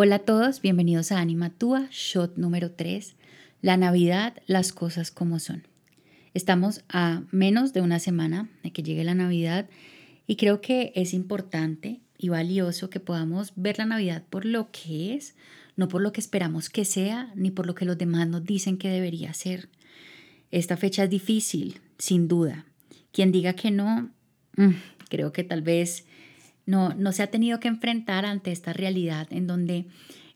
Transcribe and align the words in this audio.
Hola 0.00 0.14
a 0.14 0.18
todos, 0.20 0.62
bienvenidos 0.62 1.10
a 1.10 1.18
Anima 1.18 1.50
Tua, 1.50 1.88
shot 1.90 2.36
número 2.36 2.70
3, 2.70 3.16
la 3.62 3.76
Navidad, 3.76 4.36
las 4.46 4.72
cosas 4.72 5.10
como 5.10 5.40
son. 5.40 5.66
Estamos 6.34 6.84
a 6.88 7.24
menos 7.32 7.72
de 7.72 7.80
una 7.80 7.98
semana 7.98 8.48
de 8.62 8.72
que 8.72 8.84
llegue 8.84 9.02
la 9.02 9.16
Navidad 9.16 9.68
y 10.28 10.36
creo 10.36 10.60
que 10.60 10.92
es 10.94 11.14
importante 11.14 11.98
y 12.16 12.28
valioso 12.28 12.90
que 12.90 13.00
podamos 13.00 13.52
ver 13.56 13.78
la 13.78 13.86
Navidad 13.86 14.22
por 14.30 14.44
lo 14.44 14.70
que 14.70 15.16
es, 15.16 15.34
no 15.74 15.88
por 15.88 16.00
lo 16.00 16.12
que 16.12 16.20
esperamos 16.20 16.70
que 16.70 16.84
sea, 16.84 17.32
ni 17.34 17.50
por 17.50 17.66
lo 17.66 17.74
que 17.74 17.84
los 17.84 17.98
demás 17.98 18.28
nos 18.28 18.44
dicen 18.44 18.78
que 18.78 18.90
debería 18.90 19.34
ser. 19.34 19.68
Esta 20.52 20.76
fecha 20.76 21.02
es 21.02 21.10
difícil, 21.10 21.80
sin 21.98 22.28
duda. 22.28 22.66
Quien 23.10 23.32
diga 23.32 23.54
que 23.54 23.72
no, 23.72 24.12
mm, 24.56 24.74
creo 25.08 25.32
que 25.32 25.42
tal 25.42 25.62
vez 25.62 26.04
no, 26.68 26.92
no 26.92 27.12
se 27.12 27.22
ha 27.22 27.28
tenido 27.28 27.60
que 27.60 27.68
enfrentar 27.68 28.26
ante 28.26 28.52
esta 28.52 28.74
realidad 28.74 29.26
en 29.30 29.46
donde 29.46 29.86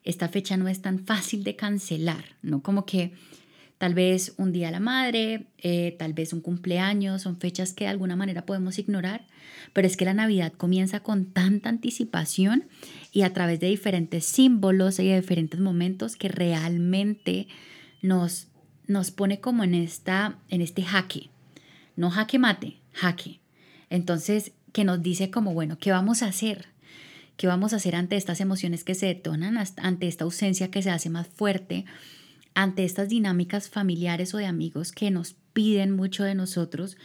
esta 0.03 0.31
fecha 0.31 0.57
no 0.57 0.67
es 0.67 0.81
tan 0.81 1.01
fácil 1.01 1.45
de 1.45 1.57
cancelar, 1.57 2.25
¿no? 2.41 2.63
Como 2.63 2.87
que 2.87 3.13
tal 3.77 3.93
vez 3.93 4.33
un 4.39 4.51
día 4.51 4.71
la 4.71 4.81
madre, 4.81 5.49
eh, 5.59 5.95
tal 5.99 6.15
vez 6.15 6.33
un 6.33 6.41
cumpleaños, 6.41 7.21
son 7.21 7.39
fechas 7.39 7.75
que 7.75 7.85
de 7.85 7.91
alguna 7.91 8.17
manera 8.17 8.47
podemos 8.47 8.79
ignorar, 8.79 9.27
pero 9.75 9.87
es 9.87 9.99
que 9.99 10.07
la 10.07 10.15
Navidad 10.15 10.55
comienza 10.55 11.01
con 11.01 11.27
tanta 11.27 11.69
anticipación 11.69 12.65
y 13.13 13.23
a 13.23 13.35
través 13.35 13.61
de 13.61 13.67
diferentes 13.67 14.25
símbolos 14.25 15.01
y 15.01 15.09
de 15.09 15.21
diferentes 15.21 15.61
momentos 15.61 16.17
que 16.17 16.29
realmente 16.29 17.47
nos, 18.01 18.49
nos 18.87 19.11
pone 19.11 19.39
como 19.39 19.65
en, 19.65 19.75
esta, 19.75 20.39
en 20.49 20.63
este 20.63 20.83
jaque, 20.83 21.29
no 21.95 22.09
jaque 22.09 22.39
mate, 22.39 22.81
jaque. 22.95 23.41
Entonces, 23.91 24.53
que 24.73 24.85
nos 24.85 25.03
dice 25.03 25.31
como, 25.31 25.55
bueno, 25.55 25.79
¿qué 25.79 25.91
vamos 25.91 26.23
a 26.23 26.27
hacer? 26.27 26.67
¿Qué 27.37 27.47
vamos 27.47 27.73
a 27.73 27.77
hacer 27.77 27.95
ante 27.95 28.17
estas 28.17 28.41
emociones 28.41 28.85
que 28.85 28.95
se 28.95 29.07
detonan, 29.07 29.57
ante 29.77 30.09
esta 30.09 30.25
ausencia 30.25 30.71
que 30.71 30.83
se 30.83 30.91
hace 30.91 31.11
más 31.11 31.29
fuerte, 31.29 31.85
ante 32.55 32.85
estas 32.85 33.09
dinámicas 33.09 33.69
familiares 33.69 34.35
o 34.35 34.39
de 34.39 34.47
amigos 34.47 34.93
que 34.93 35.11
nos 35.11 35.35
piden 35.53 35.93
mucho 35.93 36.25
de 36.25 36.35
nosotros 36.35 36.97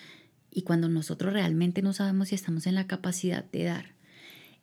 y 0.51 0.63
cuando 0.63 0.89
nosotros 0.89 1.33
realmente 1.33 1.81
no 1.81 1.93
sabemos 1.93 2.29
si 2.29 2.35
estamos 2.35 2.67
en 2.67 2.75
la 2.75 2.87
capacidad 2.87 3.43
de 3.45 3.63
dar? 3.63 3.93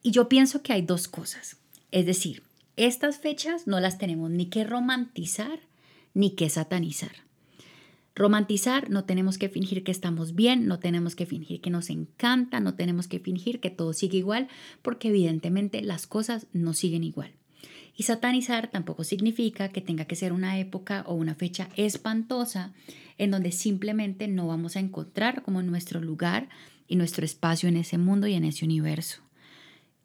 Y 0.02 0.10
yo 0.10 0.28
pienso 0.28 0.62
que 0.62 0.72
hay 0.72 0.82
dos 0.82 1.08
cosas. 1.08 1.56
Es 1.90 2.06
decir, 2.06 2.42
estas 2.76 3.18
fechas 3.18 3.66
no 3.66 3.80
las 3.80 3.98
tenemos 3.98 4.30
ni 4.30 4.46
que 4.46 4.64
romantizar 4.64 5.60
ni 6.12 6.30
que 6.30 6.50
satanizar. 6.50 7.12
Romantizar, 8.14 8.90
no 8.90 9.04
tenemos 9.04 9.38
que 9.38 9.48
fingir 9.48 9.82
que 9.82 9.90
estamos 9.90 10.36
bien, 10.36 10.66
no 10.66 10.78
tenemos 10.78 11.16
que 11.16 11.26
fingir 11.26 11.60
que 11.60 11.70
nos 11.70 11.90
encanta, 11.90 12.60
no 12.60 12.74
tenemos 12.74 13.08
que 13.08 13.18
fingir 13.18 13.58
que 13.58 13.70
todo 13.70 13.92
sigue 13.92 14.18
igual, 14.18 14.48
porque 14.82 15.08
evidentemente 15.08 15.82
las 15.82 16.06
cosas 16.06 16.46
no 16.52 16.74
siguen 16.74 17.02
igual. 17.02 17.32
Y 17.96 18.04
satanizar 18.04 18.68
tampoco 18.68 19.02
significa 19.02 19.68
que 19.68 19.80
tenga 19.80 20.04
que 20.04 20.16
ser 20.16 20.32
una 20.32 20.58
época 20.58 21.04
o 21.06 21.14
una 21.14 21.34
fecha 21.34 21.68
espantosa 21.76 22.72
en 23.18 23.30
donde 23.30 23.52
simplemente 23.52 24.28
no 24.28 24.46
vamos 24.46 24.76
a 24.76 24.80
encontrar 24.80 25.42
como 25.42 25.62
nuestro 25.62 26.00
lugar 26.00 26.48
y 26.86 26.96
nuestro 26.96 27.24
espacio 27.24 27.68
en 27.68 27.76
ese 27.76 27.98
mundo 27.98 28.26
y 28.26 28.34
en 28.34 28.44
ese 28.44 28.64
universo. 28.64 29.22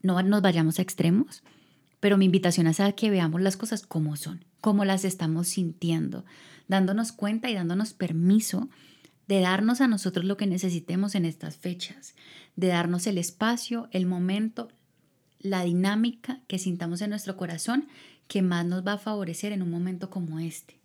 No 0.02 0.22
nos 0.22 0.42
vayamos 0.42 0.80
a 0.80 0.82
extremos, 0.82 1.44
pero 2.00 2.18
mi 2.18 2.26
invitación 2.26 2.68
es 2.68 2.80
a 2.80 2.92
que 2.94 3.10
veamos 3.10 3.42
las 3.42 3.58
cosas 3.58 3.86
como 3.86 4.16
son, 4.16 4.46
como 4.62 4.86
las 4.86 5.06
estamos 5.06 5.48
sintiendo, 5.48 6.26
dándonos 6.68 7.12
cuenta 7.12 7.50
y 7.50 7.56
dándonos 7.56 7.94
permiso 7.94 8.70
de 9.28 9.42
darnos 9.42 9.82
a 9.82 9.88
nosotros 9.88 10.26
lo 10.26 10.38
que 10.38 10.48
necesitemos 10.48 11.14
en 11.16 11.26
estas 11.26 11.58
fechas, 11.58 12.16
de 12.56 12.68
darnos 12.68 13.06
el 13.06 13.18
espacio, 13.18 13.88
el 13.92 14.06
momento, 14.06 14.70
la 15.40 15.64
dinámica 15.64 16.42
que 16.48 16.58
sintamos 16.58 17.02
en 17.02 17.12
nuestro 17.12 17.38
corazón 17.38 17.88
que 18.28 18.42
más 18.42 18.66
nos 18.66 18.86
va 18.86 18.94
a 18.94 18.98
favorecer 18.98 19.52
en 19.52 19.62
un 19.62 19.70
momento 19.70 20.10
como 20.10 20.40
este. 20.40 20.80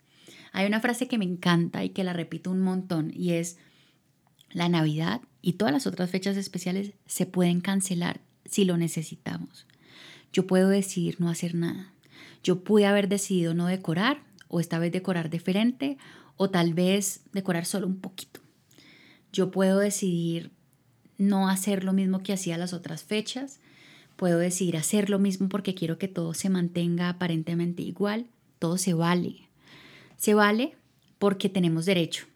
Hay 0.52 0.66
una 0.66 0.80
frase 0.80 1.08
que 1.08 1.18
me 1.18 1.24
encanta 1.24 1.84
y 1.84 1.90
que 1.90 2.04
la 2.04 2.12
repito 2.12 2.50
un 2.50 2.60
montón 2.60 3.12
y 3.14 3.32
es, 3.32 3.58
la 4.50 4.68
Navidad 4.68 5.20
y 5.42 5.54
todas 5.54 5.72
las 5.72 5.86
otras 5.86 6.10
fechas 6.10 6.36
especiales 6.36 6.92
se 7.06 7.26
pueden 7.26 7.60
cancelar 7.60 8.20
si 8.44 8.64
lo 8.64 8.76
necesitamos. 8.76 9.66
Yo 10.34 10.48
puedo 10.48 10.68
decidir 10.68 11.20
no 11.20 11.30
hacer 11.30 11.54
nada. 11.54 11.92
Yo 12.42 12.64
pude 12.64 12.86
haber 12.86 13.08
decidido 13.08 13.54
no 13.54 13.68
decorar 13.68 14.24
o 14.48 14.58
esta 14.58 14.80
vez 14.80 14.90
decorar 14.90 15.30
diferente 15.30 15.96
o 16.36 16.50
tal 16.50 16.74
vez 16.74 17.20
decorar 17.32 17.66
solo 17.66 17.86
un 17.86 18.00
poquito. 18.00 18.40
Yo 19.32 19.52
puedo 19.52 19.78
decidir 19.78 20.50
no 21.18 21.48
hacer 21.48 21.84
lo 21.84 21.92
mismo 21.92 22.24
que 22.24 22.32
hacía 22.32 22.58
las 22.58 22.72
otras 22.72 23.04
fechas, 23.04 23.60
puedo 24.16 24.38
decidir 24.38 24.76
hacer 24.76 25.08
lo 25.08 25.20
mismo 25.20 25.48
porque 25.48 25.76
quiero 25.76 25.98
que 25.98 26.08
todo 26.08 26.34
se 26.34 26.50
mantenga 26.50 27.08
aparentemente 27.08 27.82
igual, 27.82 28.26
todo 28.58 28.76
se 28.76 28.92
vale. 28.92 29.48
Se 30.16 30.34
vale 30.34 30.74
porque 31.20 31.48
tenemos 31.48 31.86
derecho, 31.86 32.26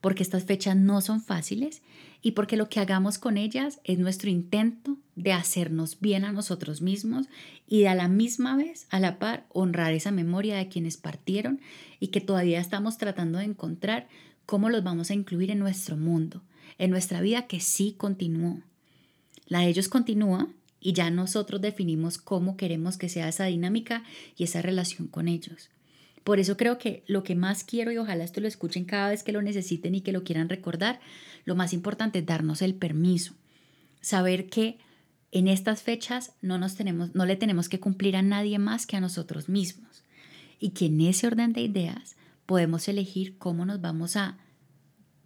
porque 0.00 0.22
estas 0.22 0.44
fechas 0.44 0.76
no 0.76 1.00
son 1.00 1.20
fáciles 1.20 1.82
y 2.22 2.32
porque 2.32 2.56
lo 2.56 2.68
que 2.68 2.80
hagamos 2.80 3.18
con 3.18 3.36
ellas 3.36 3.80
es 3.84 3.98
nuestro 3.98 4.30
intento 4.30 4.98
de 5.16 5.32
hacernos 5.32 6.00
bien 6.00 6.24
a 6.24 6.32
nosotros 6.32 6.82
mismos 6.82 7.26
y 7.66 7.80
de 7.80 7.88
a 7.88 7.94
la 7.94 8.08
misma 8.08 8.56
vez, 8.56 8.86
a 8.90 9.00
la 9.00 9.18
par, 9.18 9.46
honrar 9.48 9.92
esa 9.92 10.10
memoria 10.10 10.56
de 10.56 10.68
quienes 10.68 10.96
partieron 10.96 11.60
y 11.98 12.08
que 12.08 12.20
todavía 12.20 12.60
estamos 12.60 12.98
tratando 12.98 13.38
de 13.38 13.44
encontrar 13.44 14.08
cómo 14.44 14.68
los 14.68 14.82
vamos 14.84 15.10
a 15.10 15.14
incluir 15.14 15.50
en 15.50 15.60
nuestro 15.60 15.96
mundo, 15.96 16.42
en 16.78 16.90
nuestra 16.90 17.20
vida 17.20 17.46
que 17.46 17.60
sí 17.60 17.94
continuó. 17.96 18.60
La 19.46 19.60
de 19.60 19.68
ellos 19.68 19.88
continúa 19.88 20.48
y 20.80 20.92
ya 20.92 21.10
nosotros 21.10 21.60
definimos 21.60 22.18
cómo 22.18 22.56
queremos 22.56 22.96
que 22.96 23.08
sea 23.08 23.28
esa 23.28 23.44
dinámica 23.46 24.02
y 24.36 24.44
esa 24.44 24.62
relación 24.62 25.08
con 25.08 25.28
ellos. 25.28 25.70
Por 26.24 26.38
eso 26.38 26.56
creo 26.56 26.78
que 26.78 27.02
lo 27.06 27.22
que 27.22 27.34
más 27.34 27.64
quiero 27.64 27.92
y 27.92 27.98
ojalá 27.98 28.24
esto 28.24 28.40
lo 28.40 28.48
escuchen 28.48 28.84
cada 28.84 29.08
vez 29.08 29.22
que 29.22 29.32
lo 29.32 29.42
necesiten 29.42 29.94
y 29.94 30.00
que 30.02 30.12
lo 30.12 30.22
quieran 30.22 30.48
recordar, 30.48 31.00
lo 31.44 31.54
más 31.54 31.72
importante 31.72 32.18
es 32.20 32.26
darnos 32.26 32.62
el 32.62 32.74
permiso, 32.74 33.34
saber 34.00 34.48
que 34.48 34.78
en 35.32 35.48
estas 35.48 35.82
fechas 35.82 36.32
no, 36.42 36.58
nos 36.58 36.74
tenemos, 36.74 37.14
no 37.14 37.24
le 37.24 37.36
tenemos 37.36 37.68
que 37.68 37.80
cumplir 37.80 38.16
a 38.16 38.22
nadie 38.22 38.58
más 38.58 38.86
que 38.86 38.96
a 38.96 39.00
nosotros 39.00 39.48
mismos. 39.48 40.04
Y 40.58 40.70
que 40.70 40.86
en 40.86 41.00
ese 41.00 41.26
orden 41.26 41.52
de 41.52 41.62
ideas 41.62 42.16
podemos 42.46 42.88
elegir 42.88 43.38
cómo 43.38 43.64
nos 43.64 43.80
vamos 43.80 44.16
a 44.16 44.38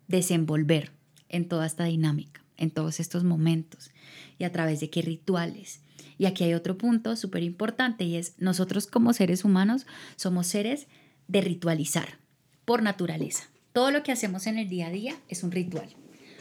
desenvolver 0.07 0.93
en 1.29 1.49
toda 1.49 1.67
esta 1.67 1.85
dinámica, 1.85 2.45
en 2.57 2.71
todos 2.71 3.01
estos 3.01 3.25
momentos 3.25 3.91
y 4.39 4.45
a 4.45 4.53
través 4.53 4.81
de 4.81 4.91
qué 4.91 5.03
rituales 5.03 5.81
y 6.19 6.27
aquí 6.27 6.45
hay 6.45 6.55
otro 6.55 6.79
punto 6.79 7.17
súper 7.17 7.43
importante 7.43 8.05
y 8.05 8.17
es 8.17 8.35
nosotros 8.39 8.87
como 8.87 9.13
seres 9.13 9.45
humanos 9.45 9.87
somos 10.17 10.47
seres 10.47 10.87
de 11.29 11.41
ritualizar 11.41 12.19
por 12.65 12.83
naturaleza. 12.83 13.45
Todo 13.73 13.91
lo 13.91 14.03
que 14.03 14.13
hacemos 14.13 14.47
en 14.47 14.59
el 14.59 14.69
día 14.69 14.87
a 14.87 14.91
día 14.91 15.17
es 15.29 15.43
un 15.43 15.51
ritual. 15.51 15.89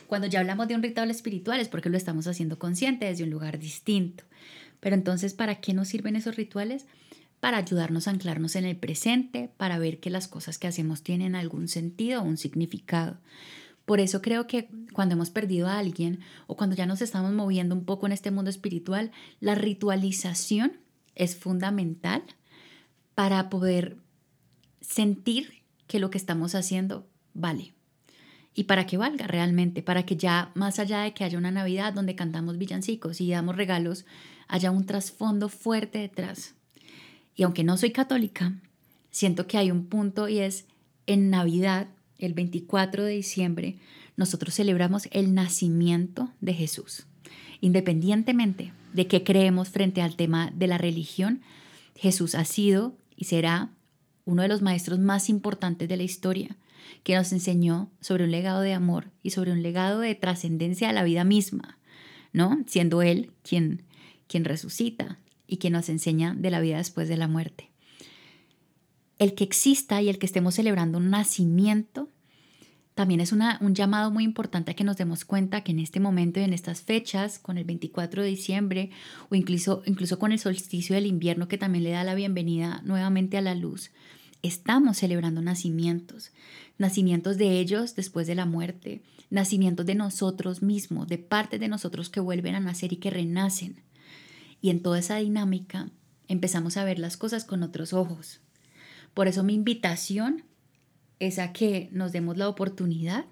Cuando 0.07 0.27
ya 0.27 0.39
hablamos 0.39 0.67
de 0.67 0.75
un 0.75 0.83
ritual 0.83 1.09
espiritual 1.09 1.59
es 1.59 1.69
porque 1.69 1.89
lo 1.89 1.97
estamos 1.97 2.27
haciendo 2.27 2.59
consciente 2.59 3.05
desde 3.05 3.23
un 3.23 3.31
lugar 3.31 3.57
distinto. 3.57 4.23
Pero 4.79 4.95
entonces, 4.95 5.33
¿para 5.33 5.55
qué 5.55 5.73
nos 5.73 5.87
sirven 5.87 6.15
esos 6.15 6.35
rituales? 6.35 6.85
Para 7.39 7.57
ayudarnos 7.57 8.07
a 8.07 8.11
anclarnos 8.11 8.55
en 8.55 8.65
el 8.65 8.75
presente, 8.75 9.49
para 9.57 9.79
ver 9.79 9.99
que 9.99 10.09
las 10.09 10.27
cosas 10.27 10.59
que 10.59 10.67
hacemos 10.67 11.01
tienen 11.03 11.35
algún 11.35 11.67
sentido 11.67 12.21
o 12.21 12.25
un 12.25 12.37
significado. 12.37 13.17
Por 13.85 13.99
eso 13.99 14.21
creo 14.21 14.47
que 14.47 14.69
cuando 14.93 15.15
hemos 15.15 15.29
perdido 15.29 15.67
a 15.67 15.77
alguien 15.77 16.19
o 16.47 16.55
cuando 16.55 16.75
ya 16.75 16.85
nos 16.85 17.01
estamos 17.01 17.33
moviendo 17.33 17.75
un 17.75 17.83
poco 17.83 18.05
en 18.05 18.13
este 18.13 18.31
mundo 18.31 18.49
espiritual, 18.49 19.11
la 19.39 19.55
ritualización 19.55 20.73
es 21.15 21.35
fundamental 21.35 22.23
para 23.15 23.49
poder 23.49 23.97
sentir 24.81 25.63
que 25.87 25.99
lo 25.99 26.09
que 26.09 26.17
estamos 26.17 26.55
haciendo 26.55 27.05
vale. 27.33 27.73
Y 28.55 28.65
para 28.65 28.85
que 28.85 28.97
valga 28.97 29.27
realmente, 29.27 29.81
para 29.81 30.05
que 30.05 30.15
ya 30.15 30.51
más 30.53 30.79
allá 30.79 31.01
de 31.01 31.13
que 31.13 31.23
haya 31.23 31.37
una 31.37 31.51
Navidad 31.51 31.93
donde 31.93 32.15
cantamos 32.15 32.57
villancicos 32.57 33.19
y 33.19 33.31
damos 33.31 33.55
regalos, 33.55 34.05
haya 34.47 34.71
un 34.71 34.85
trasfondo 34.85 35.49
fuerte 35.49 35.99
detrás. 35.99 36.53
Y 37.35 37.43
aunque 37.43 37.63
no 37.63 37.77
soy 37.77 37.91
católica, 37.91 38.53
siento 39.09 39.47
que 39.47 39.57
hay 39.57 39.71
un 39.71 39.87
punto 39.87 40.29
y 40.29 40.39
es 40.39 40.67
en 41.07 41.29
Navidad 41.29 41.87
el 42.25 42.33
24 42.33 43.03
de 43.03 43.11
diciembre, 43.11 43.77
nosotros 44.15 44.55
celebramos 44.55 45.07
el 45.11 45.33
nacimiento 45.33 46.31
de 46.41 46.53
Jesús. 46.53 47.05
Independientemente 47.61 48.73
de 48.93 49.07
qué 49.07 49.23
creemos 49.23 49.69
frente 49.69 50.01
al 50.01 50.15
tema 50.15 50.51
de 50.55 50.67
la 50.67 50.77
religión, 50.77 51.41
Jesús 51.95 52.35
ha 52.35 52.45
sido 52.45 52.95
y 53.15 53.25
será 53.25 53.71
uno 54.25 54.41
de 54.41 54.47
los 54.47 54.61
maestros 54.61 54.99
más 54.99 55.29
importantes 55.29 55.89
de 55.89 55.97
la 55.97 56.03
historia, 56.03 56.57
que 57.03 57.15
nos 57.15 57.31
enseñó 57.31 57.91
sobre 58.01 58.25
un 58.25 58.31
legado 58.31 58.61
de 58.61 58.73
amor 58.73 59.11
y 59.21 59.31
sobre 59.31 59.51
un 59.51 59.63
legado 59.63 59.99
de 59.99 60.15
trascendencia 60.15 60.89
a 60.89 60.93
la 60.93 61.03
vida 61.03 61.23
misma, 61.23 61.77
¿no? 62.31 62.63
Siendo 62.67 63.01
Él 63.01 63.31
quien, 63.41 63.83
quien 64.27 64.45
resucita 64.45 65.19
y 65.47 65.57
quien 65.57 65.73
nos 65.73 65.89
enseña 65.89 66.33
de 66.33 66.51
la 66.51 66.59
vida 66.59 66.77
después 66.77 67.07
de 67.09 67.17
la 67.17 67.27
muerte 67.27 67.73
el 69.23 69.35
que 69.35 69.43
exista 69.43 70.01
y 70.01 70.09
el 70.09 70.19
que 70.19 70.25
estemos 70.25 70.55
celebrando 70.55 70.97
un 70.97 71.09
nacimiento 71.09 72.09
también 72.95 73.21
es 73.21 73.31
un 73.31 73.73
llamado 73.73 74.11
muy 74.11 74.23
importante 74.23 74.71
a 74.71 74.73
que 74.75 74.83
nos 74.83 74.97
demos 74.97 75.25
cuenta 75.25 75.61
que 75.61 75.71
en 75.71 75.79
este 75.79 75.99
momento 75.99 76.39
y 76.39 76.43
en 76.43 76.53
estas 76.53 76.81
fechas, 76.81 77.39
con 77.39 77.57
el 77.57 77.63
24 77.63 78.21
de 78.21 78.29
diciembre 78.29 78.91
o 79.29 79.35
incluso, 79.35 79.81
incluso 79.85 80.19
con 80.19 80.31
el 80.31 80.39
solsticio 80.39 80.93
del 80.93 81.07
invierno 81.07 81.47
que 81.47 81.57
también 81.57 81.85
le 81.85 81.91
da 81.91 82.03
la 82.03 82.13
bienvenida 82.13 82.81
nuevamente 82.83 83.37
a 83.37 83.41
la 83.41 83.55
luz, 83.55 83.91
estamos 84.43 84.97
celebrando 84.97 85.41
nacimientos, 85.41 86.31
nacimientos 86.77 87.37
de 87.37 87.59
ellos 87.59 87.95
después 87.95 88.27
de 88.27 88.35
la 88.35 88.45
muerte, 88.45 89.01
nacimientos 89.31 89.87
de 89.87 89.95
nosotros 89.95 90.61
mismos, 90.61 91.07
de 91.07 91.17
partes 91.17 91.59
de 91.59 91.69
nosotros 91.69 92.09
que 92.09 92.19
vuelven 92.19 92.53
a 92.53 92.59
nacer 92.59 92.93
y 92.93 92.97
que 92.97 93.09
renacen. 93.09 93.81
Y 94.61 94.69
en 94.69 94.83
toda 94.83 94.99
esa 94.99 95.17
dinámica 95.17 95.89
empezamos 96.27 96.77
a 96.77 96.83
ver 96.83 96.99
las 96.99 97.17
cosas 97.17 97.43
con 97.43 97.63
otros 97.63 97.91
ojos. 97.91 98.39
Por 99.15 99.27
eso 99.27 99.43
mi 99.43 99.55
invitación 99.55 100.43
es 101.27 101.39
a 101.39 101.53
que 101.53 101.89
nos 101.91 102.11
demos 102.11 102.37
la 102.37 102.49
oportunidad 102.49 103.25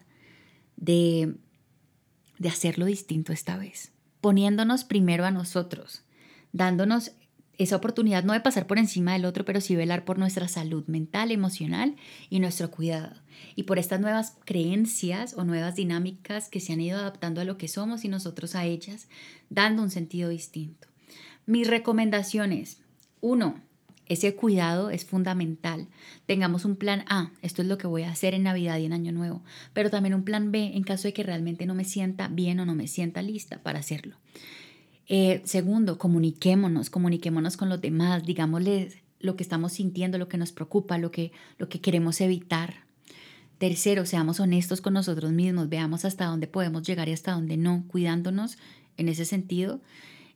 de, 0.77 1.35
de 2.39 2.49
hacerlo 2.49 2.85
distinto 2.85 3.33
esta 3.33 3.57
vez, 3.57 3.91
poniéndonos 4.19 4.83
primero 4.83 5.25
a 5.25 5.31
nosotros, 5.31 6.03
dándonos 6.51 7.13
esa 7.57 7.75
oportunidad 7.75 8.23
no 8.23 8.33
de 8.33 8.39
pasar 8.39 8.65
por 8.65 8.79
encima 8.79 9.13
del 9.13 9.25
otro, 9.25 9.45
pero 9.45 9.61
sí 9.61 9.75
velar 9.75 10.03
por 10.03 10.17
nuestra 10.17 10.47
salud 10.47 10.85
mental, 10.87 11.31
emocional 11.31 11.95
y 12.29 12.39
nuestro 12.39 12.71
cuidado. 12.71 13.15
Y 13.55 13.63
por 13.63 13.77
estas 13.77 13.99
nuevas 13.99 14.35
creencias 14.45 15.35
o 15.35 15.43
nuevas 15.43 15.75
dinámicas 15.75 16.49
que 16.49 16.59
se 16.59 16.73
han 16.73 16.81
ido 16.81 16.97
adaptando 16.97 17.39
a 17.39 17.43
lo 17.45 17.57
que 17.59 17.67
somos 17.67 18.03
y 18.03 18.07
nosotros 18.07 18.55
a 18.55 18.65
ellas, 18.65 19.07
dando 19.49 19.83
un 19.83 19.91
sentido 19.91 20.29
distinto. 20.29 20.87
Mis 21.45 21.67
recomendaciones. 21.67 22.81
Uno, 23.19 23.61
ese 24.11 24.35
cuidado 24.35 24.89
es 24.89 25.05
fundamental. 25.05 25.87
Tengamos 26.25 26.65
un 26.65 26.75
plan 26.75 27.05
A, 27.07 27.31
esto 27.41 27.61
es 27.61 27.67
lo 27.69 27.77
que 27.77 27.87
voy 27.87 28.03
a 28.03 28.11
hacer 28.11 28.33
en 28.33 28.43
Navidad 28.43 28.77
y 28.77 28.85
en 28.85 28.91
Año 28.91 29.13
Nuevo, 29.13 29.41
pero 29.71 29.89
también 29.89 30.13
un 30.13 30.25
plan 30.25 30.51
B 30.51 30.71
en 30.75 30.83
caso 30.83 31.07
de 31.07 31.13
que 31.13 31.23
realmente 31.23 31.65
no 31.65 31.75
me 31.75 31.85
sienta 31.85 32.27
bien 32.27 32.59
o 32.59 32.65
no 32.65 32.75
me 32.75 32.87
sienta 32.87 33.21
lista 33.21 33.63
para 33.63 33.79
hacerlo. 33.79 34.17
Eh, 35.07 35.41
segundo, 35.45 35.97
comuniquémonos, 35.97 36.89
comuniquémonos 36.89 37.55
con 37.55 37.69
los 37.69 37.79
demás, 37.79 38.25
digámosles 38.25 38.97
lo 39.21 39.37
que 39.37 39.43
estamos 39.43 39.71
sintiendo, 39.71 40.17
lo 40.17 40.27
que 40.27 40.37
nos 40.37 40.51
preocupa, 40.51 40.97
lo 40.97 41.09
que, 41.11 41.31
lo 41.57 41.69
que 41.69 41.79
queremos 41.79 42.19
evitar. 42.19 42.83
Tercero, 43.59 44.05
seamos 44.05 44.41
honestos 44.41 44.81
con 44.81 44.93
nosotros 44.93 45.31
mismos, 45.31 45.69
veamos 45.69 46.03
hasta 46.03 46.25
dónde 46.25 46.47
podemos 46.47 46.83
llegar 46.83 47.07
y 47.07 47.13
hasta 47.13 47.31
dónde 47.31 47.55
no, 47.55 47.85
cuidándonos 47.87 48.57
en 48.97 49.07
ese 49.07 49.23
sentido. 49.23 49.79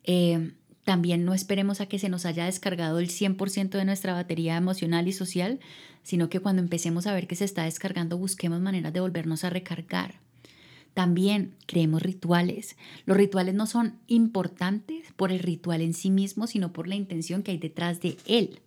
Eh, 0.06 0.54
también 0.86 1.26
no 1.26 1.34
esperemos 1.34 1.82
a 1.82 1.88
que 1.88 2.00
se 2.00 2.10
nos 2.10 2.26
haya 2.26 2.46
descargado 2.46 3.00
el 3.00 3.10
100% 3.10 3.70
de 3.70 3.86
nuestra 3.86 4.14
batería 4.14 4.56
emocional 4.56 5.08
y 5.08 5.14
social, 5.14 5.60
sino 6.04 6.30
que 6.30 6.40
cuando 6.40 6.62
empecemos 6.62 7.08
a 7.08 7.14
ver 7.14 7.28
que 7.28 7.36
se 7.36 7.44
está 7.44 7.64
descargando 7.64 8.18
busquemos 8.18 8.62
maneras 8.62 8.94
de 8.94 9.00
volvernos 9.00 9.44
a 9.44 9.50
recargar. 9.50 10.20
También 10.94 11.56
creemos 11.66 12.04
rituales. 12.04 12.78
Los 13.06 13.18
rituales 13.18 13.56
no 13.56 13.66
son 13.66 13.96
importantes 14.08 15.12
por 15.18 15.32
el 15.32 15.40
ritual 15.40 15.82
en 15.82 15.94
sí 15.94 16.12
mismo, 16.12 16.48
sino 16.48 16.72
por 16.72 16.88
la 16.88 16.96
intención 16.96 17.42
que 17.42 17.52
hay 17.52 17.58
detrás 17.58 18.00
de 18.00 18.18
él. 18.28 18.62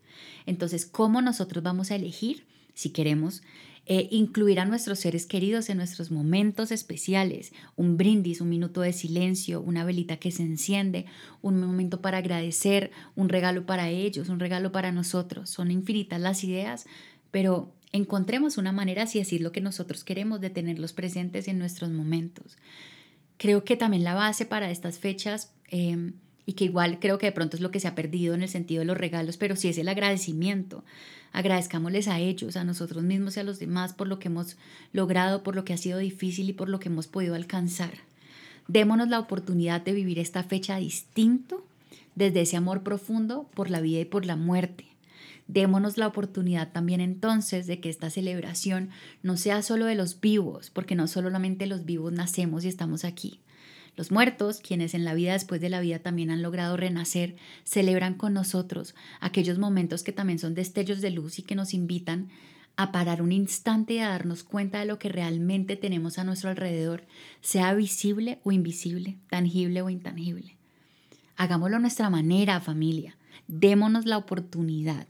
Entonces, 0.45 0.85
¿cómo 0.87 1.23
nosotros 1.23 1.63
vamos 1.63 1.91
a 1.91 1.95
elegir 1.95 2.45
si 2.75 2.91
queremos 2.91 3.43
eh, 3.91 4.07
incluir 4.11 4.61
a 4.61 4.67
nuestros 4.67 4.99
seres 4.99 5.25
queridos 5.25 5.71
en 5.71 5.79
nuestros 5.79 6.11
momentos 6.11 6.73
especiales, 6.73 7.55
un 7.75 7.97
brindis, 7.97 8.43
un 8.43 8.51
minuto 8.51 8.83
de 8.83 8.93
silencio, 8.93 9.63
una 9.63 9.83
velita 9.83 10.19
que 10.19 10.31
se 10.31 10.43
enciende, 10.43 11.07
un 11.41 11.59
momento 11.59 12.03
para 12.03 12.19
agradecer, 12.19 12.91
un 13.17 13.31
regalo 13.31 13.65
para 13.65 13.89
ellos, 13.89 14.29
un 14.29 14.41
regalo 14.41 14.73
para 14.73 14.93
nosotros. 14.93 15.49
Son 15.49 15.71
infinitas 15.71 16.21
las 16.21 16.45
ideas, 16.45 16.85
pero 17.31 17.73
encontremos 17.93 18.59
una 18.59 18.73
manera, 18.73 19.07
si 19.07 19.21
así 19.21 19.37
es 19.37 19.41
lo 19.41 19.53
que 19.53 19.63
nosotros 19.63 20.05
queremos, 20.05 20.43
de 20.43 20.51
tenerlos 20.51 20.93
presentes 20.93 21.49
en 21.49 21.59
nuestros 21.59 21.89
momentos. 21.89 22.59
Creo 23.39 23.65
que 23.65 23.79
también 23.79 24.05
la 24.05 24.13
base 24.13 24.45
para 24.45 24.71
estas 24.71 24.99
fechas... 24.99 25.55
Eh, 25.71 26.13
y 26.49 26.55
que 26.55 26.65
igual 26.65 26.99
creo 26.99 27.19
que 27.19 27.27
de 27.27 27.33
pronto 27.33 27.59
es 27.59 27.61
lo 27.61 27.71
que 27.71 27.79
se 27.79 27.89
ha 27.89 27.95
perdido 27.95 28.35
en 28.35 28.41
el 28.41 28.49
sentido 28.49 28.81
de 28.81 28.87
los 28.87 28.97
regalos, 28.97 29.37
pero 29.37 29.55
sí 29.55 29.69
es 29.69 29.77
el 29.77 29.87
agradecimiento. 29.87 30.83
Agradezcámosles 31.31 32.09
a 32.09 32.21
ellos, 32.21 32.57
a 32.57 32.65
nosotros 32.65 33.05
mismos 33.05 33.37
y 33.37 33.41
a 33.41 33.43
los 33.43 33.59
demás 33.59 33.93
por 33.93 34.09
lo 34.09 34.19
que 34.19 34.29
hemos 34.29 34.57
logrado, 34.95 35.43
por 35.43 35.55
lo 35.55 35.67
que 35.67 35.75
ha 35.75 35.77
sido 35.77 35.99
difícil 35.99 36.49
y 36.49 36.55
por 36.55 36.71
lo 36.71 36.81
que 36.81 36.89
hemos 36.89 37.07
podido 37.07 37.35
alcanzar. 37.35 37.93
Démonos 38.67 39.11
la 39.11 39.21
oportunidad 39.21 39.83
de 39.83 39.93
vivir 39.93 40.19
esta 40.19 40.43
fecha 40.43 40.79
distinto 40.79 41.67
desde 42.15 42.41
ese 42.41 42.57
amor 42.57 42.83
profundo 42.83 43.47
por 43.53 43.69
la 43.69 43.83
vida 43.83 44.01
y 44.01 44.07
por 44.07 44.25
la 44.25 44.37
muerte. 44.37 44.87
Démonos 45.49 45.99
la 45.99 46.07
oportunidad 46.07 46.73
también 46.73 47.03
entonces 47.03 47.67
de 47.67 47.79
que 47.81 47.91
esta 47.91 48.09
celebración 48.09 48.89
no 49.23 49.37
sea 49.37 49.61
solo 49.61 49.85
de 49.85 49.97
los 49.97 50.19
vivos, 50.19 50.71
porque 50.71 50.95
no 50.95 51.09
solamente 51.09 51.67
los 51.67 51.85
vivos 51.85 52.15
nacemos 52.15 52.65
y 52.65 52.69
estamos 52.69 53.05
aquí, 53.05 53.39
los 53.99 54.13
muertos, 54.13 54.61
quienes 54.61 54.95
en 54.95 55.05
la 55.05 55.13
vida 55.13 55.33
después 55.33 55.61
de 55.61 55.69
la 55.69 55.81
vida 55.81 55.99
también 55.99 56.31
han 56.31 56.41
logrado 56.41 56.77
renacer, 56.77 57.35
celebran 57.65 58.15
con 58.15 58.33
nosotros 58.33 58.95
aquellos 59.21 59.59
momentos 59.59 60.05
que 60.05 60.13
también 60.13 60.39
son 60.39 60.55
destellos 60.55 61.01
de 61.01 61.11
luz 61.11 61.41
y 61.41 61.43
que 61.43 61.57
nos 61.57 61.75
invitan 61.75 62.29
a 62.77 62.93
parar 62.93 63.21
un 63.23 63.33
instante 63.33 63.95
y 63.95 63.99
a 63.99 64.11
darnos 64.11 64.45
cuenta 64.45 64.79
de 64.79 64.87
lo 64.87 65.01
que 65.01 65.09
realmente 65.09 65.75
tenemos 65.75 66.21
a 66.21 66.25
nuestro 66.25 66.49
alrededor, 66.49 67.09
sea 67.41 67.75
visible 67.75 68.39
o 68.45 68.53
invisible, 68.53 69.19
tangible 69.29 69.83
o 69.83 69.91
intangible. 69.91 70.57
Hagámoslo 71.37 71.79
a 71.79 71.81
nuestra 71.81 72.09
manera, 72.09 72.61
familia. 72.61 73.19
Démonos 73.49 74.07
la 74.07 74.17
oportunidad. 74.17 75.09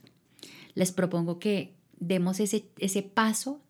Les 0.74 0.92
propongo 0.92 1.38
que 1.38 1.74
demos 2.00 2.40
ese, 2.40 2.70
ese 2.78 3.02
paso 3.02 3.60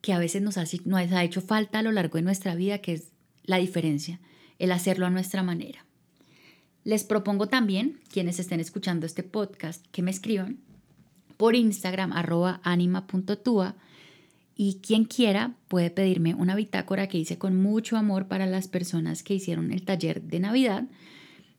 que 0.00 0.12
a 0.12 0.20
veces 0.20 0.42
nos 0.42 0.56
nos 0.84 1.12
ha 1.12 1.24
hecho 1.24 1.40
falta 1.40 1.80
a 1.80 1.82
lo 1.82 1.90
largo 1.90 2.18
de 2.18 2.22
nuestra 2.22 2.54
vida, 2.54 2.78
que 2.78 2.92
es 2.92 3.11
la 3.44 3.58
diferencia, 3.58 4.20
el 4.58 4.72
hacerlo 4.72 5.06
a 5.06 5.10
nuestra 5.10 5.42
manera. 5.42 5.84
Les 6.84 7.04
propongo 7.04 7.46
también, 7.46 8.00
quienes 8.12 8.40
estén 8.40 8.60
escuchando 8.60 9.06
este 9.06 9.22
podcast, 9.22 9.86
que 9.92 10.02
me 10.02 10.10
escriban 10.10 10.58
por 11.36 11.54
Instagram 11.54 12.12
arroba 12.12 12.60
anima.tua 12.64 13.76
y 14.56 14.80
quien 14.82 15.04
quiera 15.04 15.54
puede 15.68 15.90
pedirme 15.90 16.34
una 16.34 16.54
bitácora 16.54 17.08
que 17.08 17.18
hice 17.18 17.38
con 17.38 17.60
mucho 17.60 17.96
amor 17.96 18.28
para 18.28 18.46
las 18.46 18.68
personas 18.68 19.22
que 19.22 19.34
hicieron 19.34 19.72
el 19.72 19.84
taller 19.84 20.22
de 20.22 20.40
Navidad. 20.40 20.84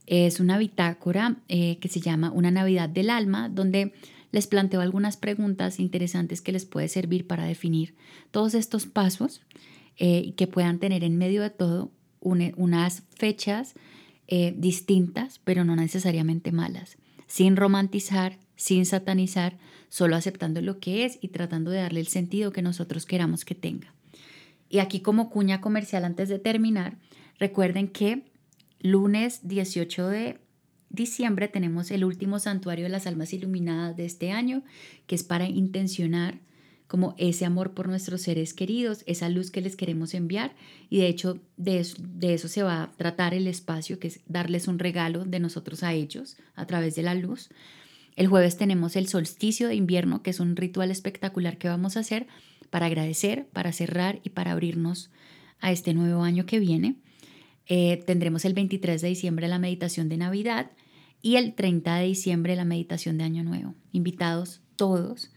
Es 0.06 0.40
una 0.40 0.58
bitácora 0.58 1.38
eh, 1.48 1.78
que 1.80 1.90
se 1.90 2.02
llama 2.02 2.32
Una 2.32 2.52
Navidad 2.52 2.90
del 2.90 3.10
Alma, 3.10 3.50
donde 3.50 3.94
les 4.32 4.48
planteo 4.48 4.82
algunas 4.82 5.16
preguntas 5.16 5.80
interesantes 5.80 6.42
que 6.42 6.52
les 6.52 6.66
puede 6.66 6.88
servir 6.88 7.28
para 7.28 7.46
definir 7.46 7.96
todos 8.32 8.56
estos 8.56 8.86
pasos 8.86 9.42
eh, 9.98 10.34
que 10.36 10.48
puedan 10.48 10.80
tener 10.80 11.04
en 11.04 11.18
medio 11.18 11.42
de 11.42 11.50
todo 11.50 11.92
unas 12.22 13.04
fechas 13.16 13.76
eh, 14.28 14.54
distintas, 14.58 15.40
pero 15.44 15.66
no 15.66 15.76
necesariamente 15.76 16.52
malas, 16.52 16.98
sin 17.28 17.58
romantizar, 17.58 18.38
sin 18.56 18.86
satanizar, 18.86 19.58
solo 19.90 20.16
aceptando 20.16 20.62
lo 20.62 20.80
que 20.80 21.06
es 21.06 21.20
y 21.22 21.28
tratando 21.28 21.70
de 21.70 21.80
darle 21.80 22.00
el 22.00 22.08
sentido 22.08 22.52
que 22.52 22.62
nosotros 22.62 23.06
queramos 23.06 23.46
que 23.46 23.56
tenga. 23.56 23.94
Y 24.70 24.80
aquí 24.80 25.02
como 25.02 25.30
cuña 25.30 25.62
comercial 25.62 26.06
antes 26.06 26.30
de 26.30 26.40
terminar, 26.40 26.98
recuerden 27.38 27.90
que 27.90 28.24
lunes 28.80 29.48
18 29.48 30.08
de 30.08 30.40
diciembre 30.90 31.48
tenemos 31.48 31.92
el 31.92 32.06
último 32.06 32.40
santuario 32.40 32.86
de 32.86 32.90
las 32.90 33.06
almas 33.06 33.34
iluminadas 33.34 33.98
de 33.98 34.06
este 34.06 34.32
año, 34.32 34.64
que 35.06 35.16
es 35.16 35.24
para 35.24 35.48
intencionar 35.48 36.40
como 36.94 37.16
ese 37.18 37.44
amor 37.44 37.74
por 37.74 37.88
nuestros 37.88 38.22
seres 38.22 38.54
queridos, 38.54 39.04
esa 39.08 39.28
luz 39.28 39.50
que 39.50 39.62
les 39.62 39.76
queremos 39.76 40.14
enviar. 40.14 40.54
Y 40.92 41.00
de 41.00 41.08
hecho 41.08 41.40
de 41.58 41.80
eso, 41.80 42.48
se 42.48 42.62
va 42.62 42.84
a 42.84 42.92
tratar 42.92 43.34
el 43.34 43.48
espacio, 43.48 43.98
que 43.98 44.10
es 44.10 44.20
darles 44.28 44.68
un 44.68 44.78
regalo 44.78 45.26
de 45.26 45.40
nosotros 45.40 45.82
a 45.82 45.94
ellos 45.94 46.38
a 46.54 46.68
través 46.68 46.94
de 46.94 47.02
la 47.02 47.16
luz. 47.16 47.50
El 48.16 48.28
jueves 48.28 48.58
tenemos 48.58 48.96
el 48.96 49.08
solsticio 49.08 49.70
de 49.70 49.74
invierno, 49.74 50.22
que 50.22 50.30
es 50.30 50.40
un 50.40 50.56
ritual 50.56 50.92
espectacular 50.92 51.58
que 51.58 51.68
vamos 51.68 51.98
a 51.98 52.02
hacer 52.02 52.28
para 52.70 52.86
agradecer, 52.86 53.48
para 53.48 53.72
cerrar 53.72 54.20
y 54.24 54.30
para 54.30 54.52
abrirnos 54.52 55.10
a 55.62 55.72
este 55.72 55.96
nuevo 55.96 56.22
año 56.22 56.46
que 56.46 56.60
viene. 56.60 56.98
Eh, 57.66 58.04
tendremos 58.06 58.46
el 58.46 58.54
23 58.54 59.02
de 59.02 59.08
diciembre 59.08 59.48
la 59.48 59.58
meditación 59.58 60.10
de 60.10 60.18
Navidad 60.18 60.70
y 61.24 61.38
el 61.38 61.56
30 61.56 61.96
de 61.96 62.06
diciembre 62.06 62.56
la 62.56 62.66
meditación 62.66 63.18
de 63.18 63.24
Año 63.24 63.44
Nuevo. 63.44 63.74
Invitados 63.94 64.62
todos 64.76 65.32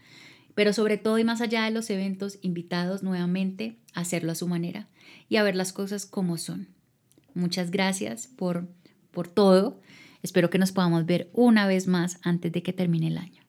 pero 0.57 0.73
sobre 0.73 0.97
todo 0.97 1.19
y 1.19 1.23
más 1.23 1.39
allá 1.41 1.65
de 1.65 1.69
los 1.69 1.87
eventos, 1.91 2.39
invitados 2.41 3.03
nuevamente 3.03 3.77
a 3.93 3.99
hacerlo 3.99 4.31
a 4.31 4.35
su 4.35 4.47
manera 4.47 4.87
y 5.29 5.35
a 5.35 5.43
ver 5.43 5.55
las 5.55 5.71
cosas 5.71 6.07
como 6.07 6.39
son. 6.39 6.69
Muchas 7.35 7.69
gracias 7.69 8.25
por, 8.25 8.67
por 9.11 9.27
todo. 9.27 9.79
Espero 10.23 10.49
que 10.49 10.57
nos 10.57 10.71
podamos 10.71 11.05
ver 11.05 11.29
una 11.33 11.67
vez 11.67 11.85
más 11.85 12.17
antes 12.23 12.51
de 12.51 12.63
que 12.63 12.73
termine 12.73 13.05
el 13.05 13.19
año. 13.19 13.46